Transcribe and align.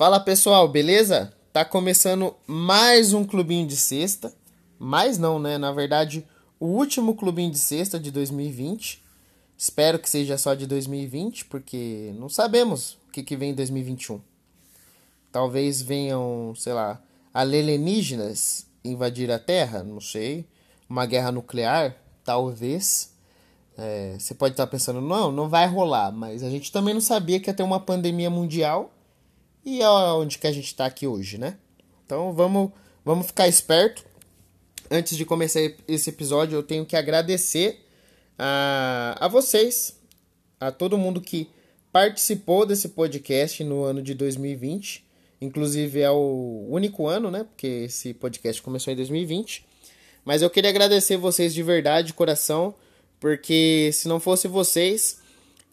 Fala 0.00 0.18
pessoal, 0.18 0.66
beleza? 0.66 1.30
Tá 1.52 1.62
começando 1.62 2.34
mais 2.46 3.12
um 3.12 3.22
clubinho 3.22 3.66
de 3.66 3.76
sexta. 3.76 4.32
Mais 4.78 5.18
não, 5.18 5.38
né? 5.38 5.58
Na 5.58 5.72
verdade, 5.72 6.26
o 6.58 6.68
último 6.68 7.14
clubinho 7.14 7.50
de 7.50 7.58
sexta 7.58 8.00
de 8.00 8.10
2020. 8.10 9.04
Espero 9.58 9.98
que 9.98 10.08
seja 10.08 10.38
só 10.38 10.54
de 10.54 10.66
2020, 10.66 11.44
porque 11.44 12.14
não 12.18 12.30
sabemos 12.30 12.94
o 13.06 13.12
que, 13.12 13.22
que 13.22 13.36
vem 13.36 13.50
em 13.50 13.54
2021. 13.54 14.22
Talvez 15.30 15.82
venham, 15.82 16.54
sei 16.56 16.72
lá, 16.72 16.98
alienígenas 17.34 18.66
invadir 18.82 19.30
a 19.30 19.38
Terra, 19.38 19.82
não 19.82 20.00
sei. 20.00 20.46
Uma 20.88 21.04
guerra 21.04 21.30
nuclear, 21.30 21.94
talvez. 22.24 23.12
É, 23.76 24.16
você 24.18 24.32
pode 24.32 24.54
estar 24.54 24.66
pensando, 24.66 25.02
não, 25.02 25.30
não 25.30 25.46
vai 25.46 25.66
rolar, 25.66 26.10
mas 26.10 26.42
a 26.42 26.48
gente 26.48 26.72
também 26.72 26.94
não 26.94 27.02
sabia 27.02 27.38
que 27.38 27.50
ia 27.50 27.54
ter 27.54 27.62
uma 27.62 27.78
pandemia 27.78 28.30
mundial 28.30 28.90
e 29.64 29.82
é 29.82 29.88
onde 29.88 30.38
que 30.38 30.46
a 30.46 30.52
gente 30.52 30.66
está 30.66 30.86
aqui 30.86 31.06
hoje, 31.06 31.38
né? 31.38 31.56
Então 32.04 32.32
vamos, 32.32 32.70
vamos 33.04 33.26
ficar 33.26 33.48
esperto. 33.48 34.04
Antes 34.90 35.16
de 35.16 35.24
começar 35.24 35.60
esse 35.86 36.10
episódio, 36.10 36.56
eu 36.56 36.62
tenho 36.62 36.84
que 36.84 36.96
agradecer 36.96 37.84
a, 38.38 39.16
a 39.20 39.28
vocês, 39.28 39.96
a 40.58 40.72
todo 40.72 40.98
mundo 40.98 41.20
que 41.20 41.48
participou 41.92 42.66
desse 42.66 42.88
podcast 42.88 43.62
no 43.62 43.84
ano 43.84 44.02
de 44.02 44.14
2020. 44.14 45.04
Inclusive 45.40 46.00
é 46.00 46.10
o 46.10 46.66
único 46.68 47.06
ano, 47.06 47.30
né? 47.30 47.44
Porque 47.44 47.66
esse 47.66 48.12
podcast 48.14 48.60
começou 48.60 48.92
em 48.92 48.96
2020. 48.96 49.64
Mas 50.24 50.42
eu 50.42 50.50
queria 50.50 50.70
agradecer 50.70 51.16
vocês 51.16 51.54
de 51.54 51.62
verdade, 51.62 52.08
de 52.08 52.14
coração, 52.14 52.74
porque 53.18 53.90
se 53.92 54.08
não 54.08 54.18
fosse 54.18 54.48
vocês, 54.48 55.20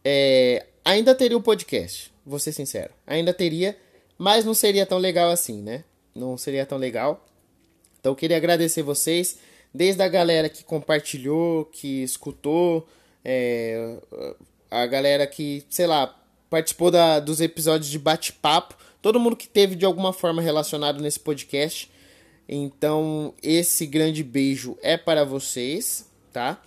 é, 0.03 0.65
ainda 0.85 1.15
teria 1.15 1.37
o 1.37 1.41
podcast 1.41 2.11
vou 2.27 2.37
ser 2.39 2.51
sincero. 2.51 2.91
Ainda 3.07 3.33
teria, 3.33 3.77
mas 4.17 4.43
não 4.43 4.53
seria 4.53 4.85
tão 4.85 4.97
legal 4.97 5.31
assim, 5.31 5.61
né? 5.61 5.83
Não 6.13 6.37
seria 6.37 6.65
tão 6.65 6.77
legal. 6.77 7.25
Então 7.99 8.11
eu 8.11 8.15
queria 8.15 8.37
agradecer 8.37 8.83
vocês, 8.83 9.37
desde 9.73 10.03
a 10.03 10.07
galera 10.07 10.49
que 10.49 10.63
compartilhou, 10.63 11.65
que 11.65 12.03
escutou, 12.03 12.87
é, 13.23 13.97
a 14.69 14.85
galera 14.85 15.25
que, 15.25 15.63
sei 15.69 15.87
lá, 15.87 16.15
participou 16.49 16.91
da, 16.91 17.19
dos 17.19 17.41
episódios 17.41 17.89
de 17.89 17.97
bate-papo, 17.97 18.75
todo 19.01 19.19
mundo 19.19 19.35
que 19.35 19.47
teve 19.47 19.75
de 19.75 19.85
alguma 19.85 20.11
forma 20.11 20.41
relacionado 20.41 21.01
nesse 21.01 21.19
podcast. 21.19 21.89
Então, 22.47 23.33
esse 23.41 23.85
grande 23.85 24.23
beijo 24.23 24.77
é 24.81 24.97
para 24.97 25.25
vocês, 25.25 26.05
tá? 26.31 26.61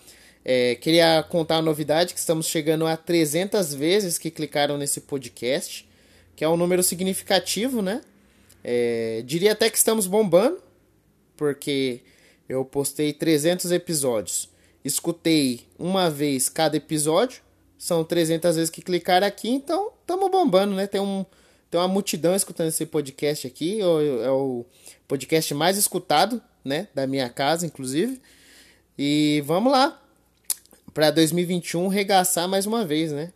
É, 0.52 0.74
queria 0.74 1.22
contar 1.22 1.58
a 1.58 1.62
novidade 1.62 2.12
que 2.12 2.18
estamos 2.18 2.48
chegando 2.48 2.84
a 2.84 2.96
300 2.96 3.72
vezes 3.72 4.18
que 4.18 4.32
clicaram 4.32 4.76
nesse 4.76 5.02
podcast, 5.02 5.88
que 6.34 6.42
é 6.42 6.48
um 6.48 6.56
número 6.56 6.82
significativo, 6.82 7.80
né? 7.80 8.00
É, 8.64 9.22
diria 9.24 9.52
até 9.52 9.70
que 9.70 9.76
estamos 9.76 10.08
bombando, 10.08 10.60
porque 11.36 12.00
eu 12.48 12.64
postei 12.64 13.12
300 13.12 13.70
episódios, 13.70 14.50
escutei 14.84 15.68
uma 15.78 16.10
vez 16.10 16.48
cada 16.48 16.76
episódio, 16.76 17.42
são 17.78 18.02
300 18.02 18.56
vezes 18.56 18.70
que 18.70 18.82
clicaram 18.82 19.28
aqui, 19.28 19.48
então 19.48 19.92
estamos 20.00 20.28
bombando, 20.32 20.74
né? 20.74 20.88
Tem, 20.88 21.00
um, 21.00 21.24
tem 21.70 21.80
uma 21.80 21.86
multidão 21.86 22.34
escutando 22.34 22.70
esse 22.70 22.86
podcast 22.86 23.46
aqui, 23.46 23.80
é, 23.80 24.24
é 24.24 24.30
o 24.32 24.66
podcast 25.06 25.54
mais 25.54 25.78
escutado, 25.78 26.42
né? 26.64 26.88
Da 26.92 27.06
minha 27.06 27.28
casa, 27.28 27.64
inclusive. 27.64 28.20
E 28.98 29.42
vamos 29.46 29.70
lá, 29.70 29.99
para 30.92 31.10
2021 31.10 31.88
regaçar 31.88 32.48
mais 32.48 32.66
uma 32.66 32.84
vez, 32.84 33.12
né? 33.12 33.32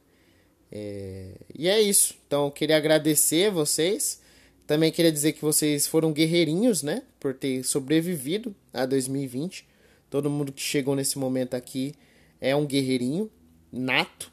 É... 0.70 1.32
E 1.56 1.68
é 1.68 1.80
isso. 1.80 2.14
Então, 2.26 2.50
queria 2.50 2.76
agradecer 2.76 3.50
vocês. 3.50 4.20
Também 4.66 4.90
queria 4.90 5.12
dizer 5.12 5.32
que 5.32 5.42
vocês 5.42 5.86
foram 5.86 6.12
guerreirinhos, 6.12 6.82
né? 6.82 7.02
Por 7.20 7.34
ter 7.34 7.62
sobrevivido 7.64 8.54
a 8.72 8.86
2020. 8.86 9.66
Todo 10.10 10.30
mundo 10.30 10.52
que 10.52 10.62
chegou 10.62 10.96
nesse 10.96 11.18
momento 11.18 11.54
aqui 11.54 11.94
é 12.40 12.54
um 12.54 12.66
guerreirinho 12.66 13.30
nato. 13.72 14.32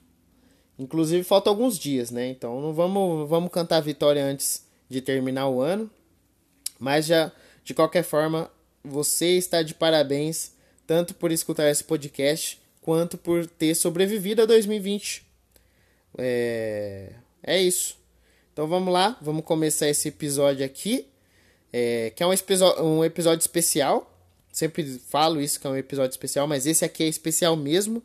Inclusive, 0.80 1.24
falta 1.24 1.50
alguns 1.50 1.78
dias, 1.78 2.12
né? 2.12 2.30
Então, 2.30 2.62
não 2.62 2.74
vamos, 2.74 3.30
vamos 3.30 3.52
cantar 3.52 3.78
a 3.78 3.82
vitória 3.82 4.24
antes 4.24 4.66
de 4.90 5.02
terminar 5.02 5.48
o 5.48 5.62
ano. 5.62 5.90
Mas 6.80 7.06
já, 7.06 7.32
de 7.64 7.74
qualquer 7.74 8.04
forma, 8.04 8.50
você 8.84 9.38
está 9.38 9.62
de 9.62 9.76
parabéns 9.76 10.54
tanto 10.88 11.14
por 11.14 11.32
escutar 11.32 11.70
esse 11.70 11.84
podcast 11.84 12.61
quanto 12.82 13.18
por 13.18 13.46
ter 13.46 13.76
sobrevivido 13.76 14.42
a 14.42 14.46
2020. 14.46 15.26
É, 16.18 17.14
é 17.44 17.62
isso. 17.62 17.98
Então 18.52 18.68
vamos 18.68 18.92
lá, 18.92 19.18
vamos 19.22 19.46
começar 19.46 19.88
esse 19.88 20.10
episódio 20.10 20.66
aqui, 20.66 21.08
é, 21.72 22.12
que 22.16 22.22
é 22.22 22.28
um, 22.28 22.34
um 22.84 23.06
episódio 23.06 23.42
especial. 23.42 24.08
Sempre 24.52 25.00
falo 25.08 25.40
isso 25.40 25.60
que 25.60 25.66
é 25.66 25.70
um 25.70 25.78
episódio 25.78 26.12
especial, 26.12 26.46
mas 26.48 26.68
esse 26.68 26.84
aqui 26.84 27.04
é 27.04 27.08
especial 27.08 27.56
mesmo, 27.56 28.04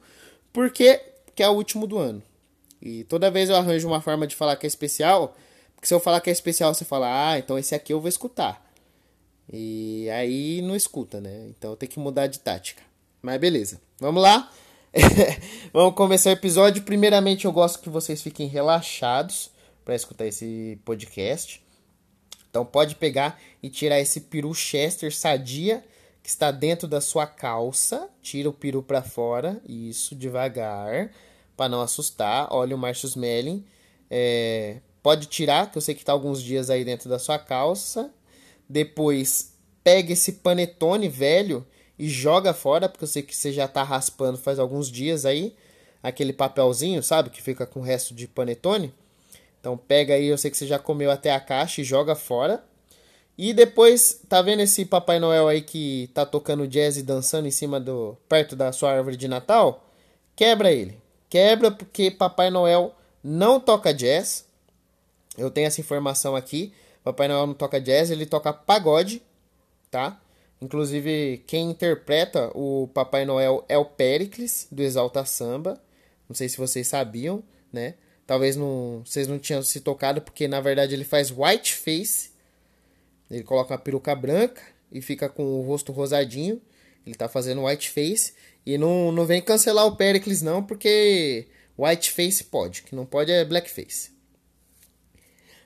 porque 0.52 1.00
que 1.34 1.42
é 1.42 1.48
o 1.48 1.52
último 1.52 1.86
do 1.86 1.98
ano. 1.98 2.22
E 2.80 3.04
toda 3.04 3.30
vez 3.30 3.50
eu 3.50 3.56
arranjo 3.56 3.88
uma 3.88 4.00
forma 4.00 4.26
de 4.26 4.36
falar 4.36 4.56
que 4.56 4.66
é 4.66 4.68
especial, 4.68 5.36
porque 5.74 5.88
se 5.88 5.94
eu 5.94 6.00
falar 6.00 6.20
que 6.20 6.30
é 6.30 6.32
especial, 6.32 6.72
você 6.72 6.84
fala, 6.84 7.30
ah, 7.32 7.38
então 7.38 7.58
esse 7.58 7.74
aqui 7.74 7.92
eu 7.92 8.00
vou 8.00 8.08
escutar. 8.08 8.64
E 9.52 10.08
aí 10.10 10.62
não 10.62 10.76
escuta, 10.76 11.20
né? 11.20 11.46
Então 11.48 11.74
tem 11.76 11.88
que 11.88 11.98
mudar 11.98 12.28
de 12.28 12.38
tática. 12.38 12.82
Mas 13.20 13.40
beleza, 13.40 13.80
vamos 13.98 14.22
lá. 14.22 14.50
Vamos 15.74 15.94
começar 15.94 16.30
o 16.30 16.32
episódio. 16.32 16.82
Primeiramente, 16.82 17.44
eu 17.44 17.52
gosto 17.52 17.80
que 17.80 17.90
vocês 17.90 18.22
fiquem 18.22 18.46
relaxados 18.46 19.50
para 19.84 19.94
escutar 19.94 20.26
esse 20.26 20.78
podcast. 20.84 21.62
Então, 22.48 22.64
pode 22.64 22.94
pegar 22.94 23.38
e 23.62 23.68
tirar 23.68 24.00
esse 24.00 24.22
peru 24.22 24.54
Chester 24.54 25.14
sadia 25.14 25.84
que 26.22 26.30
está 26.30 26.50
dentro 26.50 26.88
da 26.88 27.00
sua 27.00 27.26
calça. 27.26 28.08
Tira 28.22 28.48
o 28.48 28.52
peru 28.52 28.82
para 28.82 29.02
fora, 29.02 29.60
isso 29.68 30.14
devagar, 30.14 31.10
para 31.56 31.68
não 31.68 31.82
assustar. 31.82 32.48
Olha 32.50 32.74
o 32.74 32.78
Marcius 32.78 33.14
Melling. 33.14 33.64
É, 34.10 34.78
pode 35.02 35.26
tirar, 35.26 35.70
que 35.70 35.76
eu 35.76 35.82
sei 35.82 35.94
que 35.94 36.00
está 36.00 36.12
alguns 36.12 36.42
dias 36.42 36.70
aí 36.70 36.84
dentro 36.84 37.10
da 37.10 37.18
sua 37.18 37.38
calça. 37.38 38.10
Depois, 38.66 39.52
pega 39.84 40.14
esse 40.14 40.32
panetone 40.32 41.08
velho 41.08 41.66
e 41.98 42.08
joga 42.08 42.52
fora, 42.52 42.88
porque 42.88 43.04
eu 43.04 43.08
sei 43.08 43.22
que 43.22 43.34
você 43.34 43.52
já 43.52 43.66
tá 43.66 43.82
raspando 43.82 44.38
faz 44.38 44.58
alguns 44.58 44.90
dias 44.90 45.24
aí, 45.24 45.54
aquele 46.02 46.32
papelzinho, 46.32 47.02
sabe, 47.02 47.30
que 47.30 47.42
fica 47.42 47.66
com 47.66 47.80
o 47.80 47.82
resto 47.82 48.14
de 48.14 48.28
panetone. 48.28 48.92
Então 49.60 49.76
pega 49.76 50.14
aí, 50.14 50.26
eu 50.26 50.38
sei 50.38 50.50
que 50.50 50.56
você 50.56 50.66
já 50.66 50.78
comeu 50.78 51.10
até 51.10 51.32
a 51.32 51.40
caixa 51.40 51.80
e 51.80 51.84
joga 51.84 52.14
fora. 52.14 52.62
E 53.38 53.52
depois, 53.52 54.20
tá 54.28 54.40
vendo 54.40 54.60
esse 54.60 54.84
Papai 54.84 55.18
Noel 55.18 55.48
aí 55.48 55.60
que 55.60 56.08
tá 56.14 56.24
tocando 56.24 56.66
jazz 56.66 56.96
e 56.96 57.02
dançando 57.02 57.46
em 57.46 57.50
cima 57.50 57.78
do 57.78 58.16
perto 58.28 58.56
da 58.56 58.72
sua 58.72 58.92
árvore 58.92 59.16
de 59.16 59.28
Natal? 59.28 59.84
Quebra 60.34 60.72
ele. 60.72 60.98
Quebra 61.28 61.70
porque 61.70 62.10
Papai 62.10 62.48
Noel 62.50 62.94
não 63.22 63.60
toca 63.60 63.92
jazz. 63.92 64.46
Eu 65.36 65.50
tenho 65.50 65.66
essa 65.66 65.80
informação 65.80 66.34
aqui. 66.34 66.72
Papai 67.04 67.28
Noel 67.28 67.46
não 67.46 67.54
toca 67.54 67.80
jazz, 67.80 68.10
ele 68.10 68.24
toca 68.24 68.52
pagode, 68.52 69.22
tá? 69.90 70.18
Inclusive, 70.60 71.42
quem 71.46 71.70
interpreta 71.70 72.50
o 72.54 72.88
Papai 72.94 73.24
Noel 73.24 73.64
é 73.68 73.76
o 73.76 73.84
Pericles, 73.84 74.66
do 74.70 74.82
Exalta 74.82 75.24
Samba. 75.24 75.80
Não 76.28 76.34
sei 76.34 76.48
se 76.48 76.56
vocês 76.56 76.86
sabiam, 76.86 77.42
né? 77.72 77.94
Talvez 78.26 78.56
não, 78.56 79.02
vocês 79.04 79.28
não 79.28 79.38
tinham 79.38 79.62
se 79.62 79.80
tocado, 79.80 80.20
porque 80.20 80.48
na 80.48 80.60
verdade 80.60 80.94
ele 80.94 81.04
faz 81.04 81.30
white 81.30 81.74
face. 81.74 82.30
Ele 83.30 83.44
coloca 83.44 83.74
uma 83.74 83.78
peruca 83.78 84.14
branca 84.14 84.62
e 84.90 85.00
fica 85.00 85.28
com 85.28 85.44
o 85.44 85.62
rosto 85.62 85.92
rosadinho. 85.92 86.60
Ele 87.06 87.14
tá 87.14 87.28
fazendo 87.28 87.64
white 87.64 87.90
face. 87.90 88.32
E 88.64 88.76
não, 88.76 89.12
não 89.12 89.24
vem 89.24 89.40
cancelar 89.40 89.86
o 89.86 89.94
Pericles, 89.96 90.42
não, 90.42 90.62
porque 90.62 91.46
white 91.78 92.10
face 92.10 92.42
pode. 92.44 92.82
que 92.82 92.96
não 92.96 93.06
pode 93.06 93.30
é 93.30 93.44
blackface. 93.44 94.10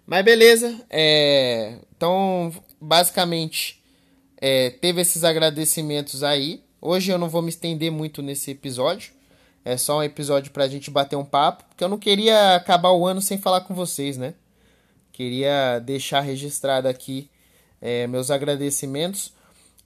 Mas 0.04 0.24
beleza. 0.24 0.84
É... 0.90 1.78
Então, 1.96 2.52
basicamente 2.80 3.79
é, 4.40 4.70
teve 4.70 5.02
esses 5.02 5.22
agradecimentos 5.22 6.22
aí. 6.22 6.64
Hoje 6.80 7.12
eu 7.12 7.18
não 7.18 7.28
vou 7.28 7.42
me 7.42 7.50
estender 7.50 7.92
muito 7.92 8.22
nesse 8.22 8.52
episódio. 8.52 9.12
É 9.62 9.76
só 9.76 9.98
um 9.98 10.02
episódio 10.02 10.50
pra 10.50 10.66
gente 10.66 10.90
bater 10.90 11.16
um 11.16 11.24
papo, 11.24 11.64
porque 11.68 11.84
eu 11.84 11.88
não 11.88 11.98
queria 11.98 12.54
acabar 12.54 12.92
o 12.92 13.06
ano 13.06 13.20
sem 13.20 13.36
falar 13.36 13.60
com 13.60 13.74
vocês, 13.74 14.16
né? 14.16 14.32
Queria 15.12 15.78
deixar 15.80 16.20
registrado 16.20 16.88
aqui 16.88 17.28
é, 17.80 18.06
meus 18.06 18.30
agradecimentos. 18.30 19.32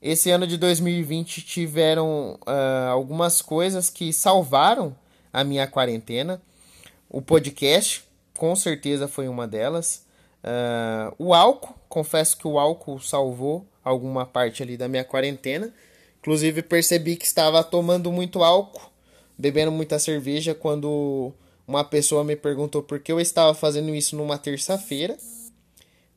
Esse 0.01 0.31
ano 0.31 0.47
de 0.47 0.57
2020 0.57 1.43
tiveram 1.43 2.39
uh, 2.47 2.91
algumas 2.91 3.43
coisas 3.43 3.91
que 3.91 4.12
salvaram 4.12 4.95
a 5.33 5.43
minha 5.43 5.67
quarentena. 5.67 6.41
O 7.11 7.21
podcast, 7.21 8.05
com 8.39 8.55
certeza, 8.55 9.09
foi 9.09 9.27
uma 9.27 9.49
delas. 9.49 10.05
Uh, 10.45 11.15
o 11.19 11.35
álcool, 11.35 11.75
confesso 11.89 12.37
que 12.37 12.47
o 12.47 12.59
álcool 12.59 13.00
salvou 13.00 13.67
alguma 13.85 14.25
parte 14.25 14.63
ali 14.63 14.77
da 14.77 14.89
minha 14.89 15.05
quarentena. 15.05 15.73
Inclusive 16.21 16.63
percebi 16.63 17.17
que 17.17 17.27
estava 17.27 17.63
tomando 17.63 18.11
muito 18.11 18.43
álcool, 18.43 18.91
bebendo 19.37 19.71
muita 19.71 19.99
cerveja 19.99 20.55
quando 20.55 21.33
uma 21.69 21.85
pessoa 21.85 22.25
me 22.25 22.35
perguntou 22.35 22.83
por 22.83 22.99
que 22.99 23.13
eu 23.13 23.21
estava 23.21 23.53
fazendo 23.55 23.95
isso 23.95 24.17
numa 24.17 24.39
terça-feira. 24.39 25.17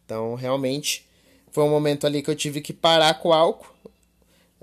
Então, 0.06 0.36
realmente, 0.36 1.06
foi 1.52 1.64
um 1.64 1.69
momento 1.69 2.08
ali 2.08 2.22
que 2.22 2.30
eu 2.30 2.36
tive 2.36 2.62
que 2.62 2.72
parar 2.72 3.16
com 3.16 3.30
o 3.30 3.34
álcool. 3.34 3.68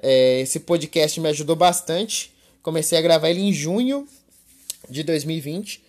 É, 0.02 0.40
esse 0.40 0.60
podcast 0.60 1.20
me 1.20 1.28
ajudou 1.28 1.56
bastante. 1.56 2.32
Comecei 2.62 2.96
a 2.96 3.02
gravar 3.02 3.28
ele 3.28 3.42
em 3.42 3.52
junho 3.52 4.08
de 4.88 5.02
2020. 5.02 5.84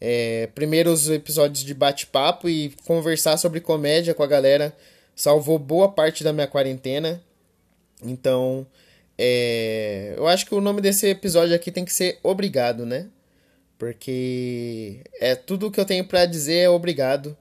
É, 0.00 0.48
primeiros 0.54 1.08
episódios 1.08 1.64
de 1.64 1.74
bate-papo 1.74 2.48
e 2.48 2.74
conversar 2.84 3.36
sobre 3.36 3.60
comédia 3.60 4.14
com 4.14 4.22
a 4.22 4.26
galera 4.26 4.76
salvou 5.18 5.58
boa 5.58 5.90
parte 5.90 6.22
da 6.22 6.32
minha 6.32 6.46
quarentena. 6.46 7.20
Então, 8.02 8.64
é, 9.18 10.14
eu 10.16 10.28
acho 10.28 10.46
que 10.46 10.54
o 10.54 10.60
nome 10.60 10.80
desse 10.80 11.08
episódio 11.08 11.56
aqui 11.56 11.72
tem 11.72 11.84
que 11.84 11.92
ser 11.92 12.20
Obrigado, 12.22 12.86
né? 12.86 13.08
Porque 13.76 15.02
é 15.20 15.34
tudo 15.34 15.70
que 15.70 15.80
eu 15.80 15.84
tenho 15.84 16.04
para 16.06 16.24
dizer 16.24 16.58
é 16.58 16.68
obrigado 16.68 17.36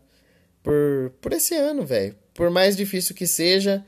por, 0.63 1.11
por 1.21 1.33
esse 1.33 1.55
ano, 1.55 1.85
velho. 1.85 2.15
Por 2.33 2.49
mais 2.49 2.75
difícil 2.75 3.15
que 3.15 3.27
seja, 3.27 3.85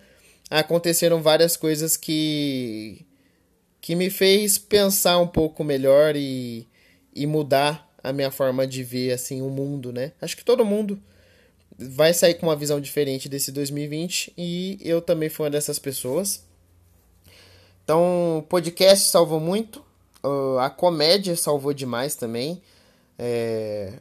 aconteceram 0.50 1.22
várias 1.22 1.58
coisas 1.58 1.98
que 1.98 3.06
que 3.82 3.96
me 3.96 4.10
fez 4.10 4.58
pensar 4.58 5.20
um 5.20 5.28
pouco 5.28 5.64
melhor 5.64 6.16
e, 6.16 6.68
e 7.16 7.26
mudar 7.26 7.90
a 8.04 8.12
minha 8.12 8.30
forma 8.30 8.68
de 8.68 8.84
ver 8.84 9.14
assim 9.14 9.42
o 9.42 9.50
mundo, 9.50 9.94
né? 9.94 10.12
Acho 10.22 10.36
que 10.36 10.44
todo 10.44 10.66
mundo 10.66 11.02
vai 11.80 12.14
sair 12.14 12.34
com 12.34 12.48
uma 12.48 12.56
visão 12.56 12.82
diferente 12.82 13.30
desse 13.30 13.52
2020 13.52 14.34
e 14.38 14.78
eu 14.82 15.02
também 15.02 15.30
fui 15.30 15.46
uma 15.46 15.50
dessas 15.50 15.80
pessoas. 15.80 16.44
Então, 17.84 18.40
o 18.40 18.44
podcast 18.44 19.10
salvou 19.10 19.40
muito, 19.40 19.84
a 20.60 20.70
comédia 20.70 21.36
salvou 21.38 21.74
demais 21.74 22.16
também. 22.16 22.62
É... 23.18 23.94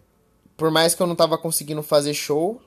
Por 0.56 0.72
mais 0.72 0.94
que 0.94 1.00
eu 1.00 1.06
não 1.06 1.14
tava 1.14 1.38
conseguindo 1.38 1.82
fazer 1.82 2.12
show, 2.14 2.60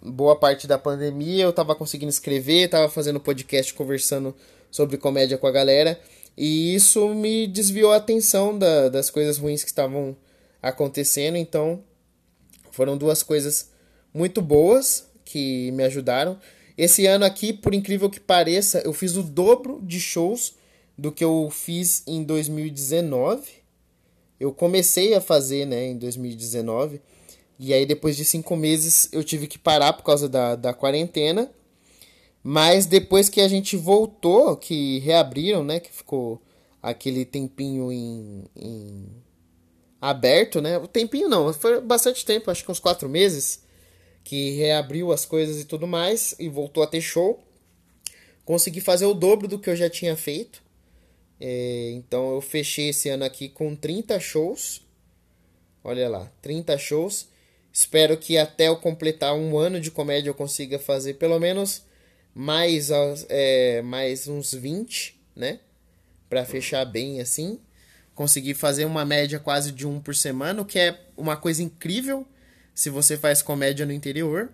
boa 0.00 0.36
parte 0.36 0.66
da 0.66 0.78
pandemia 0.78 1.44
eu 1.44 1.52
tava 1.52 1.74
conseguindo 1.74 2.10
escrever, 2.10 2.68
tava 2.68 2.88
fazendo 2.88 3.18
podcast 3.18 3.74
conversando 3.74 4.34
sobre 4.70 4.96
comédia 4.96 5.36
com 5.36 5.48
a 5.48 5.50
galera. 5.50 6.00
E 6.36 6.72
isso 6.74 7.08
me 7.14 7.48
desviou 7.48 7.90
a 7.92 7.96
atenção 7.96 8.56
da, 8.56 8.88
das 8.88 9.10
coisas 9.10 9.38
ruins 9.38 9.64
que 9.64 9.70
estavam 9.70 10.16
acontecendo. 10.62 11.36
Então, 11.36 11.82
foram 12.70 12.96
duas 12.96 13.24
coisas 13.24 13.69
muito 14.12 14.42
boas 14.42 15.08
que 15.24 15.70
me 15.72 15.84
ajudaram. 15.84 16.38
Esse 16.76 17.06
ano 17.06 17.24
aqui, 17.24 17.52
por 17.52 17.74
incrível 17.74 18.08
que 18.08 18.18
pareça, 18.18 18.80
eu 18.84 18.92
fiz 18.92 19.16
o 19.16 19.22
dobro 19.22 19.80
de 19.82 20.00
shows 20.00 20.54
do 20.96 21.12
que 21.12 21.24
eu 21.24 21.48
fiz 21.50 22.02
em 22.06 22.22
2019. 22.22 23.42
Eu 24.38 24.52
comecei 24.52 25.14
a 25.14 25.20
fazer, 25.20 25.66
né, 25.66 25.88
em 25.88 25.98
2019. 25.98 27.00
E 27.58 27.74
aí, 27.74 27.84
depois 27.84 28.16
de 28.16 28.24
cinco 28.24 28.56
meses, 28.56 29.08
eu 29.12 29.22
tive 29.22 29.46
que 29.46 29.58
parar 29.58 29.92
por 29.92 30.02
causa 30.02 30.28
da, 30.28 30.56
da 30.56 30.72
quarentena. 30.72 31.50
Mas 32.42 32.86
depois 32.86 33.28
que 33.28 33.40
a 33.40 33.48
gente 33.48 33.76
voltou, 33.76 34.56
que 34.56 34.98
reabriram, 35.00 35.62
né, 35.62 35.78
que 35.78 35.92
ficou 35.92 36.40
aquele 36.82 37.24
tempinho 37.24 37.92
em, 37.92 38.44
em 38.56 39.06
aberto, 40.00 40.60
né? 40.62 40.78
O 40.78 40.86
tempinho 40.88 41.28
não, 41.28 41.52
foi 41.52 41.80
bastante 41.80 42.24
tempo, 42.24 42.50
acho 42.50 42.64
que 42.64 42.70
uns 42.70 42.80
quatro 42.80 43.08
meses 43.08 43.62
que 44.22 44.50
reabriu 44.52 45.12
as 45.12 45.24
coisas 45.24 45.60
e 45.60 45.64
tudo 45.64 45.86
mais 45.86 46.34
e 46.38 46.48
voltou 46.48 46.82
a 46.82 46.86
ter 46.86 47.00
show. 47.00 47.42
Consegui 48.44 48.80
fazer 48.80 49.06
o 49.06 49.14
dobro 49.14 49.48
do 49.48 49.58
que 49.58 49.70
eu 49.70 49.76
já 49.76 49.88
tinha 49.88 50.16
feito. 50.16 50.62
É, 51.40 51.90
então 51.92 52.34
eu 52.34 52.40
fechei 52.40 52.90
esse 52.90 53.08
ano 53.08 53.24
aqui 53.24 53.48
com 53.48 53.74
30 53.74 54.18
shows. 54.20 54.86
Olha 55.82 56.08
lá, 56.08 56.32
30 56.42 56.76
shows. 56.78 57.28
Espero 57.72 58.16
que 58.16 58.36
até 58.36 58.68
eu 58.68 58.76
completar 58.76 59.34
um 59.34 59.58
ano 59.58 59.80
de 59.80 59.90
comédia 59.90 60.30
eu 60.30 60.34
consiga 60.34 60.78
fazer 60.78 61.14
pelo 61.14 61.38
menos 61.38 61.84
mais, 62.34 62.90
é, 63.28 63.80
mais 63.82 64.26
uns 64.28 64.52
20, 64.52 65.20
né? 65.34 65.60
Pra 66.28 66.44
fechar 66.44 66.84
bem 66.84 67.20
assim 67.20 67.60
conseguir 68.20 68.52
fazer 68.52 68.84
uma 68.84 69.02
média 69.02 69.38
quase 69.38 69.72
de 69.72 69.86
um 69.86 69.98
por 69.98 70.14
semana, 70.14 70.60
o 70.60 70.64
que 70.66 70.78
é 70.78 71.00
uma 71.16 71.38
coisa 71.38 71.62
incrível 71.62 72.26
se 72.80 72.88
você 72.88 73.18
faz 73.18 73.42
comédia 73.42 73.84
no 73.84 73.92
interior. 73.92 74.48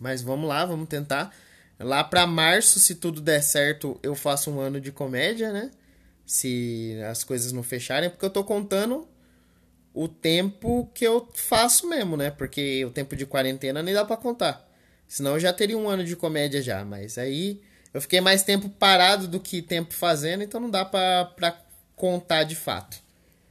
Mas 0.00 0.22
vamos 0.22 0.48
lá, 0.48 0.64
vamos 0.64 0.88
tentar. 0.88 1.32
Lá 1.78 2.02
para 2.02 2.26
março, 2.26 2.80
se 2.80 2.96
tudo 2.96 3.20
der 3.20 3.40
certo, 3.40 3.96
eu 4.02 4.16
faço 4.16 4.50
um 4.50 4.58
ano 4.58 4.80
de 4.80 4.90
comédia, 4.90 5.52
né? 5.52 5.70
Se 6.26 7.00
as 7.08 7.22
coisas 7.22 7.52
não 7.52 7.62
fecharem, 7.62 8.10
porque 8.10 8.24
eu 8.24 8.30
tô 8.30 8.42
contando 8.42 9.06
o 9.94 10.08
tempo 10.08 10.90
que 10.92 11.06
eu 11.06 11.28
faço 11.32 11.88
mesmo, 11.88 12.16
né? 12.16 12.28
Porque 12.28 12.84
o 12.84 12.90
tempo 12.90 13.14
de 13.14 13.24
quarentena 13.24 13.84
nem 13.84 13.94
dá 13.94 14.04
para 14.04 14.16
contar. 14.16 14.68
Senão 15.06 15.34
eu 15.34 15.40
já 15.40 15.52
teria 15.52 15.78
um 15.78 15.88
ano 15.88 16.02
de 16.02 16.16
comédia 16.16 16.60
já, 16.60 16.84
mas 16.84 17.18
aí 17.18 17.62
eu 17.94 18.00
fiquei 18.00 18.20
mais 18.20 18.42
tempo 18.42 18.68
parado 18.68 19.28
do 19.28 19.38
que 19.38 19.62
tempo 19.62 19.94
fazendo, 19.94 20.42
então 20.42 20.60
não 20.60 20.70
dá 20.70 20.84
pra 20.84 21.56
contar 21.94 22.42
de 22.42 22.56
fato. 22.56 23.00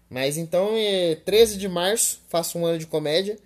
Mas 0.10 0.36
então, 0.36 0.72
é 0.76 1.16
13 1.16 1.58
de 1.58 1.70
março, 1.70 2.22
faço 2.28 2.58
um 2.58 2.66
ano 2.66 2.78
de 2.78 2.86
comédia. 2.86 3.40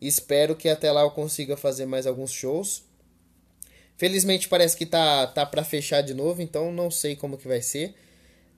Espero 0.00 0.54
que 0.54 0.68
até 0.68 0.90
lá 0.92 1.02
eu 1.02 1.10
consiga 1.10 1.56
fazer 1.56 1.86
mais 1.86 2.06
alguns 2.06 2.30
shows. 2.30 2.84
Felizmente 3.96 4.48
parece 4.48 4.76
que 4.76 4.84
tá, 4.84 5.26
tá 5.26 5.46
para 5.46 5.64
fechar 5.64 6.02
de 6.02 6.12
novo, 6.12 6.42
então 6.42 6.70
não 6.70 6.90
sei 6.90 7.16
como 7.16 7.38
que 7.38 7.48
vai 7.48 7.62
ser. 7.62 7.94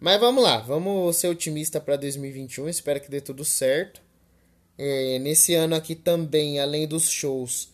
Mas 0.01 0.21
vamos 0.21 0.43
lá, 0.43 0.59
vamos 0.59 1.17
ser 1.17 1.29
otimista 1.29 1.81
para 1.81 1.97
2021. 1.97 2.69
Espero 2.69 3.01
que 3.01 3.11
dê 3.11 3.21
tudo 3.21 3.45
certo. 3.45 4.01
É, 4.77 5.19
nesse 5.19 5.55
ano 5.55 5.75
aqui 5.75 5.95
também, 5.95 6.61
além 6.61 6.87
dos 6.87 7.09
shows 7.11 7.71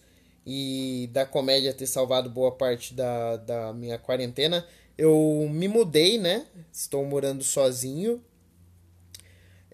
e 0.47 1.09
da 1.13 1.27
comédia 1.27 1.73
ter 1.73 1.87
salvado 1.87 2.31
boa 2.31 2.53
parte 2.53 2.95
da, 2.95 3.37
da 3.37 3.73
minha 3.73 3.99
quarentena, 3.99 4.67
eu 4.97 5.49
me 5.51 5.69
mudei, 5.69 6.19
né? 6.19 6.47
Estou 6.73 7.05
morando 7.05 7.43
sozinho. 7.43 8.23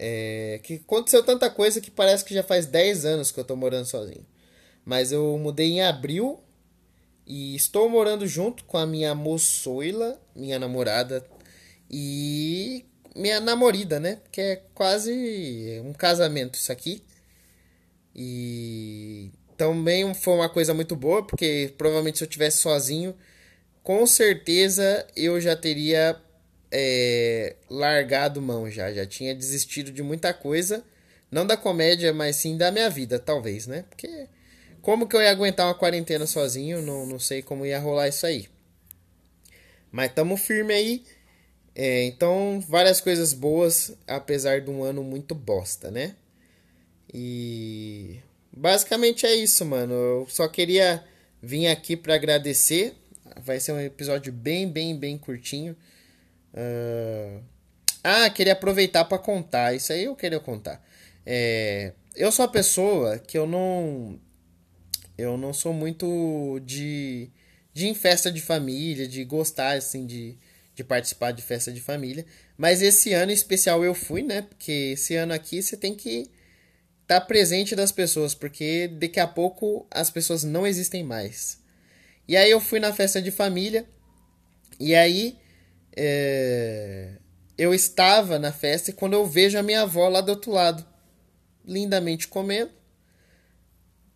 É, 0.03 0.59
que 0.63 0.81
aconteceu 0.83 1.21
tanta 1.21 1.47
coisa 1.47 1.79
que 1.79 1.91
parece 1.91 2.25
que 2.25 2.33
já 2.33 2.41
faz 2.41 2.65
10 2.65 3.05
anos 3.05 3.31
que 3.31 3.39
eu 3.39 3.43
estou 3.43 3.55
morando 3.55 3.85
sozinho. 3.85 4.25
Mas 4.83 5.11
eu 5.11 5.37
mudei 5.37 5.73
em 5.73 5.83
abril 5.83 6.39
e 7.27 7.55
estou 7.55 7.87
morando 7.87 8.25
junto 8.25 8.63
com 8.65 8.79
a 8.79 8.87
minha 8.87 9.13
moçoila, 9.13 10.19
minha 10.35 10.57
namorada 10.57 11.23
e 11.87 12.83
minha 13.15 13.39
namorada, 13.39 13.99
né? 13.99 14.19
Que 14.31 14.41
é 14.41 14.55
quase 14.73 15.79
um 15.85 15.93
casamento 15.93 16.55
isso 16.55 16.71
aqui. 16.71 17.03
E 18.15 19.29
também 19.55 20.11
foi 20.15 20.33
uma 20.33 20.49
coisa 20.49 20.73
muito 20.73 20.95
boa, 20.95 21.23
porque 21.23 21.75
provavelmente 21.77 22.17
se 22.17 22.23
eu 22.23 22.27
tivesse 22.27 22.57
sozinho, 22.57 23.15
com 23.83 24.07
certeza 24.07 25.05
eu 25.15 25.39
já 25.39 25.55
teria 25.55 26.19
é, 26.71 27.55
largado 27.69 28.41
mão 28.41 28.69
já, 28.69 28.91
já 28.93 29.05
tinha 29.05 29.35
desistido 29.35 29.91
de 29.91 30.01
muita 30.01 30.33
coisa, 30.33 30.83
não 31.29 31.45
da 31.45 31.57
comédia, 31.57 32.13
mas 32.13 32.35
sim 32.37 32.57
da 32.57 32.71
minha 32.71 32.89
vida, 32.89 33.19
talvez, 33.19 33.67
né? 33.67 33.85
Porque 33.89 34.27
como 34.81 35.07
que 35.07 35.15
eu 35.15 35.21
ia 35.21 35.31
aguentar 35.31 35.67
uma 35.67 35.75
quarentena 35.75 36.25
sozinho? 36.25 36.81
Não, 36.81 37.05
não 37.05 37.19
sei 37.19 37.41
como 37.41 37.65
ia 37.65 37.79
rolar 37.79 38.07
isso 38.07 38.25
aí. 38.25 38.47
Mas 39.91 40.13
tamo 40.13 40.37
firme 40.37 40.73
aí. 40.73 41.03
É, 41.73 42.03
então, 42.03 42.63
várias 42.67 42.99
coisas 42.99 43.33
boas, 43.33 43.95
apesar 44.07 44.61
de 44.61 44.69
um 44.69 44.83
ano 44.83 45.03
muito 45.03 45.33
bosta, 45.33 45.89
né? 45.89 46.15
E 47.13 48.19
basicamente 48.51 49.25
é 49.25 49.35
isso, 49.35 49.65
mano. 49.65 49.93
Eu 49.93 50.27
só 50.29 50.47
queria 50.47 51.03
vir 51.41 51.67
aqui 51.67 51.95
para 51.95 52.15
agradecer 52.15 52.95
Vai 53.43 53.59
ser 53.59 53.71
um 53.71 53.79
episódio 53.79 54.31
bem, 54.31 54.69
bem, 54.69 54.97
bem 54.97 55.17
curtinho. 55.17 55.75
Uh... 56.53 57.41
Ah, 58.03 58.29
queria 58.29 58.53
aproveitar 58.53 59.05
para 59.05 59.17
contar. 59.17 59.75
Isso 59.75 59.93
aí 59.93 60.05
eu 60.05 60.15
queria 60.15 60.39
contar. 60.39 60.83
É... 61.25 61.93
Eu 62.15 62.31
sou 62.31 62.45
uma 62.45 62.51
pessoa 62.51 63.17
que 63.19 63.37
eu 63.37 63.47
não. 63.47 64.19
Eu 65.17 65.37
não 65.37 65.53
sou 65.53 65.73
muito 65.73 66.59
de. 66.65 67.29
de 67.73 67.87
em 67.87 67.93
festa 67.93 68.31
de 68.31 68.41
família, 68.41 69.07
de 69.07 69.23
gostar, 69.23 69.77
assim, 69.77 70.05
de, 70.05 70.37
de 70.75 70.83
participar 70.83 71.31
de 71.31 71.41
festa 71.41 71.71
de 71.71 71.79
família. 71.79 72.25
Mas 72.57 72.81
esse 72.81 73.13
ano 73.13 73.31
em 73.31 73.35
especial 73.35 73.83
eu 73.83 73.93
fui, 73.93 74.23
né? 74.23 74.41
Porque 74.41 74.93
esse 74.93 75.15
ano 75.15 75.33
aqui 75.33 75.61
você 75.61 75.77
tem 75.77 75.95
que 75.95 76.29
estar 77.03 77.21
tá 77.21 77.21
presente 77.21 77.75
das 77.75 77.91
pessoas, 77.91 78.33
porque 78.35 78.87
daqui 78.87 79.19
a 79.19 79.27
pouco 79.27 79.87
as 79.89 80.09
pessoas 80.09 80.43
não 80.43 80.67
existem 80.67 81.03
mais. 81.03 81.59
E 82.27 82.35
aí 82.35 82.51
eu 82.51 82.59
fui 82.59 82.79
na 82.79 82.93
festa 82.93 83.21
de 83.21 83.31
família. 83.31 83.85
E 84.79 84.95
aí 84.95 85.37
é, 85.95 87.17
eu 87.57 87.73
estava 87.73 88.39
na 88.39 88.51
festa 88.51 88.89
e 88.89 88.93
quando 88.93 89.13
eu 89.13 89.25
vejo 89.25 89.57
a 89.57 89.63
minha 89.63 89.81
avó 89.81 90.07
lá 90.07 90.21
do 90.21 90.29
outro 90.29 90.51
lado, 90.51 90.85
lindamente 91.65 92.27
comendo. 92.27 92.71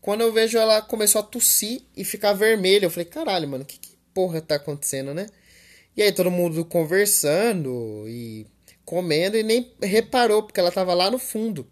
Quando 0.02 0.22
eu 0.22 0.32
vejo 0.32 0.58
ela 0.58 0.82
começou 0.82 1.20
a 1.20 1.24
tossir 1.24 1.84
e 1.96 2.04
ficar 2.04 2.34
vermelha, 2.34 2.86
eu 2.86 2.90
falei, 2.92 3.06
caralho, 3.06 3.48
mano, 3.48 3.66
que, 3.66 3.80
que 3.80 3.98
porra 4.14 4.42
tá 4.42 4.56
acontecendo, 4.56 5.14
né? 5.14 5.28
E 5.98 6.02
aí 6.02 6.12
todo 6.12 6.30
mundo 6.30 6.64
conversando 6.66 8.06
e 8.08 8.46
comendo 8.84 9.38
e 9.38 9.44
nem 9.44 9.74
reparou, 9.82 10.44
porque 10.44 10.60
ela 10.60 10.72
tava 10.72 10.94
lá 10.94 11.10
no 11.10 11.18
fundo. 11.18 11.68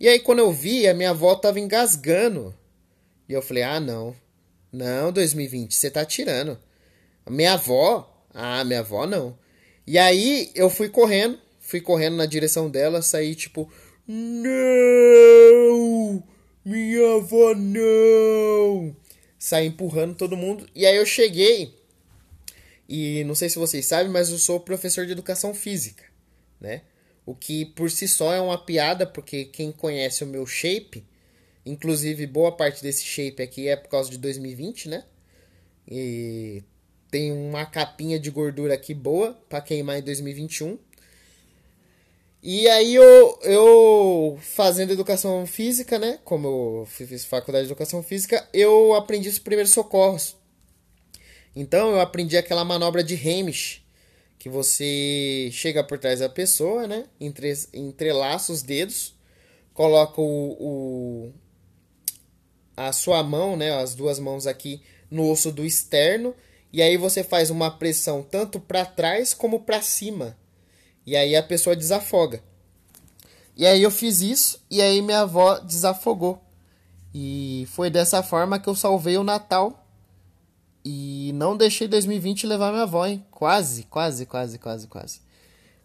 E 0.00 0.08
aí 0.08 0.18
quando 0.18 0.40
eu 0.40 0.52
vi, 0.52 0.88
a 0.88 0.94
minha 0.94 1.10
avó 1.10 1.34
tava 1.36 1.60
engasgando. 1.60 2.54
E 3.28 3.32
eu 3.32 3.42
falei: 3.42 3.62
"Ah, 3.62 3.80
não. 3.80 4.14
Não, 4.72 5.12
2020, 5.12 5.74
você 5.74 5.90
tá 5.90 6.04
tirando. 6.04 6.58
Minha 7.30 7.54
avó? 7.54 8.13
Ah, 8.34 8.64
minha 8.64 8.80
avó 8.80 9.06
não. 9.06 9.38
E 9.86 9.96
aí 9.96 10.50
eu 10.54 10.68
fui 10.68 10.88
correndo, 10.88 11.38
fui 11.60 11.80
correndo 11.80 12.16
na 12.16 12.26
direção 12.26 12.68
dela, 12.68 13.00
saí 13.00 13.34
tipo: 13.34 13.70
"Não! 14.06 14.52
Minha 16.64 17.14
avó 17.16 17.54
não!" 17.54 18.94
Saí 19.38 19.66
empurrando 19.66 20.16
todo 20.16 20.36
mundo. 20.36 20.68
E 20.74 20.84
aí 20.84 20.96
eu 20.96 21.06
cheguei 21.06 21.74
e 22.88 23.24
não 23.24 23.34
sei 23.34 23.48
se 23.48 23.58
vocês 23.58 23.86
sabem, 23.86 24.12
mas 24.12 24.30
eu 24.30 24.38
sou 24.38 24.60
professor 24.60 25.06
de 25.06 25.12
educação 25.12 25.54
física, 25.54 26.04
né? 26.60 26.82
O 27.26 27.34
que 27.34 27.64
por 27.64 27.90
si 27.90 28.06
só 28.06 28.32
é 28.32 28.40
uma 28.40 28.58
piada, 28.58 29.06
porque 29.06 29.46
quem 29.46 29.72
conhece 29.72 30.22
o 30.22 30.26
meu 30.26 30.46
shape, 30.46 31.06
inclusive 31.64 32.26
boa 32.26 32.52
parte 32.52 32.82
desse 32.82 33.04
shape 33.04 33.42
aqui 33.42 33.68
é 33.68 33.76
por 33.76 33.88
causa 33.88 34.10
de 34.10 34.18
2020, 34.18 34.88
né? 34.88 35.04
E 35.90 36.62
tem 37.14 37.30
uma 37.30 37.64
capinha 37.64 38.18
de 38.18 38.28
gordura 38.28 38.74
aqui 38.74 38.92
boa 38.92 39.38
para 39.48 39.60
queimar 39.60 40.00
em 40.00 40.02
2021. 40.02 40.76
E 42.42 42.66
aí 42.66 42.92
eu, 42.92 43.38
eu 43.44 44.36
fazendo 44.42 44.92
educação 44.92 45.46
física, 45.46 45.96
né? 45.96 46.18
Como 46.24 46.48
eu 46.48 46.86
fiz 46.86 47.24
faculdade 47.24 47.66
de 47.66 47.72
educação 47.72 48.02
física, 48.02 48.44
eu 48.52 48.94
aprendi 48.94 49.28
os 49.28 49.38
primeiros 49.38 49.72
socorros. 49.72 50.34
Então 51.54 51.92
eu 51.92 52.00
aprendi 52.00 52.36
aquela 52.36 52.64
manobra 52.64 53.04
de 53.04 53.14
Hamish, 53.14 53.86
que 54.36 54.48
você 54.48 55.50
chega 55.52 55.84
por 55.84 56.00
trás 56.00 56.18
da 56.18 56.28
pessoa, 56.28 56.88
né? 56.88 57.04
Entre, 57.20 57.54
entrelaça 57.72 58.52
os 58.52 58.60
dedos, 58.60 59.14
coloca 59.72 60.20
o, 60.20 60.56
o, 60.58 61.32
a 62.76 62.90
sua 62.92 63.22
mão, 63.22 63.56
né? 63.56 63.70
As 63.70 63.94
duas 63.94 64.18
mãos 64.18 64.48
aqui 64.48 64.82
no 65.08 65.30
osso 65.30 65.52
do 65.52 65.64
externo 65.64 66.34
e 66.74 66.82
aí 66.82 66.96
você 66.96 67.22
faz 67.22 67.50
uma 67.50 67.70
pressão 67.70 68.20
tanto 68.20 68.58
para 68.58 68.84
trás 68.84 69.32
como 69.32 69.60
para 69.60 69.80
cima. 69.80 70.36
E 71.06 71.14
aí 71.14 71.36
a 71.36 71.42
pessoa 71.42 71.76
desafoga. 71.76 72.42
E 73.56 73.64
aí 73.64 73.80
eu 73.80 73.92
fiz 73.92 74.20
isso 74.20 74.60
e 74.68 74.82
aí 74.82 75.00
minha 75.00 75.20
avó 75.20 75.60
desafogou. 75.60 76.42
E 77.14 77.64
foi 77.70 77.90
dessa 77.90 78.24
forma 78.24 78.58
que 78.58 78.68
eu 78.68 78.74
salvei 78.74 79.16
o 79.16 79.22
Natal 79.22 79.86
e 80.84 81.30
não 81.36 81.56
deixei 81.56 81.86
2020 81.86 82.44
levar 82.44 82.72
minha 82.72 82.82
avó, 82.82 83.06
hein? 83.06 83.24
Quase, 83.30 83.84
quase, 83.84 84.26
quase, 84.26 84.58
quase, 84.58 84.88
quase. 84.88 85.20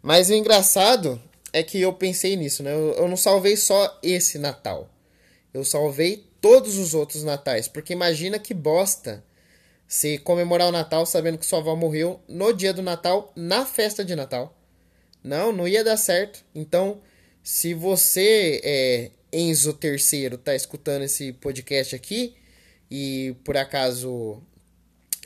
Mas 0.01 0.31
o 0.31 0.34
engraçado 0.34 1.22
é 1.53 1.62
que 1.62 1.79
eu 1.79 1.93
pensei 1.93 2.36
nisso, 2.36 2.63
né? 2.63 2.74
Eu, 2.74 2.93
eu 2.93 3.08
não 3.08 3.15
salvei 3.15 3.55
só 3.55 3.96
esse 4.01 4.39
Natal. 4.39 4.89
Eu 5.53 5.63
salvei 5.63 6.27
todos 6.41 6.79
os 6.79 6.96
outros 6.96 7.24
natais. 7.24 7.67
Porque 7.67 7.93
imagina 7.93 8.39
que 8.39 8.55
bosta 8.55 9.24
se 9.89 10.19
comemorar 10.19 10.67
o 10.67 10.72
Natal 10.72 11.03
sabendo 11.03 11.39
que 11.39 11.46
sua 11.48 11.58
avó 11.58 11.75
morreu 11.75 12.22
no 12.27 12.53
dia 12.53 12.72
do 12.72 12.84
Natal, 12.84 13.34
na 13.36 13.65
festa 13.65 14.05
de 14.05 14.15
Natal. 14.15 14.55
Não, 15.24 15.51
não 15.51 15.67
ia 15.67 15.84
dar 15.84 15.98
certo. 15.98 16.46
Então, 16.53 17.01
se 17.41 17.74
você, 17.74 18.62
é, 18.63 19.12
Enzo 19.34 19.74
terceiro, 19.74 20.38
tá 20.38 20.55
escutando 20.55 21.01
esse 21.01 21.34
podcast 21.34 21.96
aqui 21.96 22.36
e 22.89 23.36
por 23.43 23.58
acaso 23.58 24.39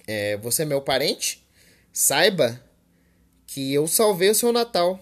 é, 0.08 0.38
você 0.38 0.62
é 0.62 0.66
meu 0.66 0.82
parente, 0.82 1.46
saiba 1.92 2.64
que 3.46 3.74
eu 3.74 3.86
salvei 3.86 4.30
o 4.30 4.36
seu 4.36 4.54
Natal. 4.54 4.98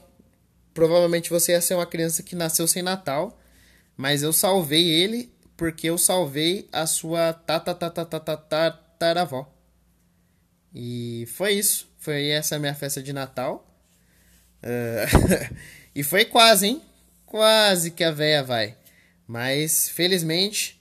Provavelmente 0.73 1.29
você 1.29 1.51
ia 1.51 1.61
ser 1.61 1.75
uma 1.75 1.85
criança 1.85 2.23
que 2.23 2.35
nasceu 2.35 2.67
sem 2.67 2.81
Natal, 2.81 3.39
mas 3.95 4.23
eu 4.23 4.33
salvei 4.33 4.89
ele 4.89 5.31
porque 5.55 5.87
eu 5.87 5.99
salvei 5.99 6.67
a 6.71 6.87
sua 6.87 7.31
tataravó. 9.01 9.51
E 10.73 11.25
foi 11.33 11.53
isso. 11.53 11.89
Foi 11.97 12.29
essa 12.29 12.59
minha 12.59 12.75
festa 12.75 13.01
de 13.01 13.11
Natal. 13.11 13.67
Uh, 14.63 15.55
e 15.95 16.03
foi 16.03 16.25
quase, 16.25 16.67
hein? 16.67 16.81
Quase 17.25 17.91
que 17.91 18.03
a 18.03 18.11
véia 18.11 18.43
vai. 18.43 18.77
Mas, 19.27 19.89
felizmente, 19.89 20.79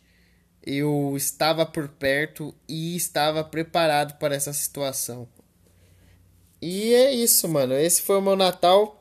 eu 0.65 1.15
estava 1.17 1.65
por 1.65 1.89
perto 1.89 2.55
e 2.69 2.95
estava 2.95 3.43
preparado 3.43 4.19
para 4.19 4.35
essa 4.35 4.53
situação. 4.53 5.27
E 6.61 6.93
é 6.93 7.13
isso, 7.13 7.49
mano. 7.49 7.75
Esse 7.75 8.03
foi 8.03 8.19
o 8.19 8.23
meu 8.23 8.37
Natal. 8.37 8.97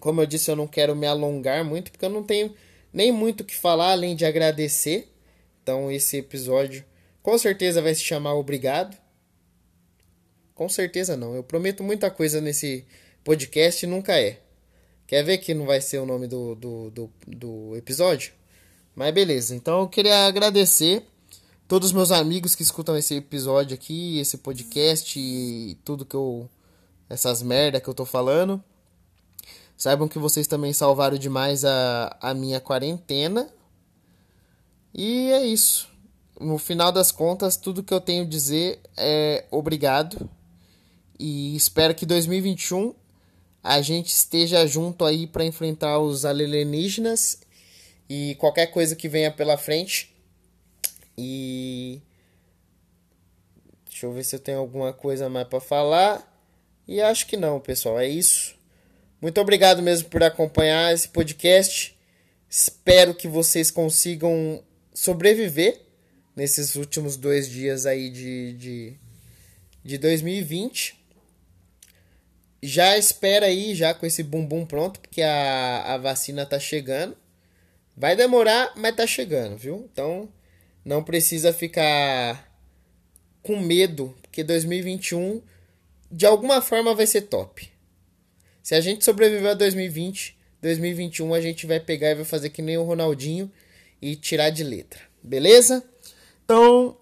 Como 0.00 0.20
eu 0.20 0.26
disse, 0.26 0.50
eu 0.50 0.56
não 0.56 0.66
quero 0.66 0.96
me 0.96 1.06
alongar 1.06 1.64
muito, 1.64 1.92
porque 1.92 2.04
eu 2.04 2.10
não 2.10 2.24
tenho 2.24 2.54
nem 2.92 3.12
muito 3.12 3.42
o 3.42 3.44
que 3.44 3.54
falar 3.54 3.92
além 3.92 4.16
de 4.16 4.24
agradecer. 4.24 5.12
Então, 5.62 5.92
esse 5.92 6.16
episódio 6.16 6.84
com 7.22 7.38
certeza 7.38 7.80
vai 7.80 7.94
se 7.94 8.02
chamar 8.02 8.34
Obrigado. 8.34 8.96
Com 10.54 10.68
certeza 10.68 11.16
não. 11.16 11.34
Eu 11.34 11.42
prometo 11.42 11.82
muita 11.82 12.10
coisa 12.10 12.40
nesse 12.40 12.84
podcast 13.24 13.84
e 13.84 13.88
nunca 13.88 14.18
é. 14.18 14.40
Quer 15.06 15.22
ver 15.22 15.38
que 15.38 15.54
não 15.54 15.66
vai 15.66 15.80
ser 15.80 15.98
o 15.98 16.06
nome 16.06 16.26
do, 16.26 16.54
do, 16.54 16.90
do, 16.90 17.10
do 17.26 17.76
episódio? 17.76 18.32
Mas 18.94 19.12
beleza, 19.14 19.54
então 19.54 19.80
eu 19.80 19.88
queria 19.88 20.26
agradecer 20.26 21.06
todos 21.66 21.88
os 21.88 21.92
meus 21.92 22.10
amigos 22.10 22.54
que 22.54 22.62
escutam 22.62 22.96
esse 22.96 23.16
episódio 23.16 23.74
aqui, 23.74 24.18
esse 24.18 24.38
podcast 24.38 25.18
e 25.18 25.78
tudo 25.84 26.04
que 26.04 26.16
eu. 26.16 26.48
essas 27.08 27.42
merda 27.42 27.80
que 27.80 27.88
eu 27.88 27.94
tô 27.94 28.04
falando. 28.04 28.62
Saibam 29.76 30.08
que 30.08 30.18
vocês 30.18 30.46
também 30.46 30.72
salvaram 30.72 31.16
demais 31.16 31.64
a, 31.64 32.16
a 32.20 32.34
minha 32.34 32.60
quarentena. 32.60 33.48
E 34.94 35.30
é 35.32 35.44
isso. 35.46 35.91
No 36.42 36.58
final 36.58 36.90
das 36.90 37.12
contas, 37.12 37.56
tudo 37.56 37.84
que 37.84 37.94
eu 37.94 38.00
tenho 38.00 38.24
a 38.24 38.28
dizer 38.28 38.80
é 38.96 39.44
obrigado. 39.48 40.28
E 41.16 41.54
espero 41.54 41.94
que 41.94 42.04
2021 42.04 42.92
a 43.62 43.80
gente 43.80 44.08
esteja 44.08 44.66
junto 44.66 45.04
aí 45.04 45.28
para 45.28 45.44
enfrentar 45.44 46.00
os 46.00 46.24
alienígenas 46.24 47.38
e 48.10 48.34
qualquer 48.40 48.66
coisa 48.66 48.96
que 48.96 49.08
venha 49.08 49.30
pela 49.30 49.56
frente. 49.56 50.12
E 51.16 52.02
deixa 53.86 54.06
eu 54.06 54.12
ver 54.12 54.24
se 54.24 54.34
eu 54.34 54.40
tenho 54.40 54.58
alguma 54.58 54.92
coisa 54.92 55.28
mais 55.28 55.46
para 55.46 55.60
falar. 55.60 56.28
E 56.88 57.00
acho 57.00 57.28
que 57.28 57.36
não, 57.36 57.60
pessoal. 57.60 58.00
É 58.00 58.08
isso. 58.08 58.56
Muito 59.20 59.40
obrigado 59.40 59.80
mesmo 59.80 60.08
por 60.08 60.24
acompanhar 60.24 60.92
esse 60.92 61.08
podcast. 61.08 61.96
Espero 62.50 63.14
que 63.14 63.28
vocês 63.28 63.70
consigam 63.70 64.60
sobreviver 64.92 65.91
nesses 66.34 66.74
últimos 66.76 67.16
dois 67.16 67.48
dias 67.48 67.86
aí 67.86 68.10
de, 68.10 68.52
de, 68.54 68.96
de 69.84 69.98
2020. 69.98 71.00
Já 72.62 72.96
espera 72.96 73.46
aí, 73.46 73.74
já 73.74 73.92
com 73.92 74.06
esse 74.06 74.22
bumbum 74.22 74.64
pronto, 74.64 75.00
porque 75.00 75.20
a, 75.20 75.94
a 75.94 75.98
vacina 75.98 76.46
tá 76.46 76.58
chegando. 76.58 77.16
Vai 77.96 78.16
demorar, 78.16 78.72
mas 78.76 78.96
tá 78.96 79.06
chegando, 79.06 79.56
viu? 79.56 79.88
Então 79.92 80.28
não 80.84 81.02
precisa 81.02 81.52
ficar 81.52 82.50
com 83.42 83.56
medo, 83.58 84.16
porque 84.22 84.42
2021 84.42 85.42
de 86.10 86.26
alguma 86.26 86.60
forma 86.60 86.94
vai 86.94 87.06
ser 87.06 87.22
top. 87.22 87.70
Se 88.62 88.74
a 88.74 88.80
gente 88.80 89.04
sobreviver 89.04 89.50
a 89.50 89.54
2020, 89.54 90.38
2021 90.60 91.34
a 91.34 91.40
gente 91.40 91.66
vai 91.66 91.80
pegar 91.80 92.10
e 92.10 92.14
vai 92.16 92.24
fazer 92.24 92.50
que 92.50 92.62
nem 92.62 92.76
o 92.76 92.84
Ronaldinho 92.84 93.50
e 94.00 94.14
tirar 94.14 94.50
de 94.50 94.62
letra. 94.62 95.00
Beleza? 95.22 95.82
Então, 96.44 96.96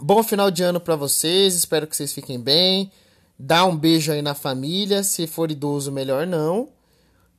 bom 0.00 0.22
final 0.22 0.50
de 0.50 0.62
ano 0.62 0.80
para 0.80 0.96
vocês. 0.96 1.54
Espero 1.54 1.86
que 1.86 1.96
vocês 1.96 2.12
fiquem 2.12 2.40
bem. 2.40 2.90
Dá 3.38 3.64
um 3.64 3.76
beijo 3.76 4.12
aí 4.12 4.20
na 4.20 4.34
família, 4.34 5.02
se 5.02 5.26
for 5.26 5.50
idoso 5.50 5.90
melhor 5.90 6.26
não. 6.26 6.68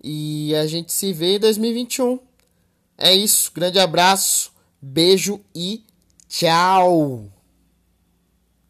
E 0.04 0.56
a 0.56 0.66
gente 0.66 0.92
se 0.92 1.14
vê 1.14 1.36
em 1.36 1.40
2021. 1.40 2.20
É 2.98 3.14
isso, 3.14 3.52
grande 3.54 3.80
abraço, 3.80 4.52
beijo 4.82 5.40
e 5.56 5.84
tchau! 6.28 7.41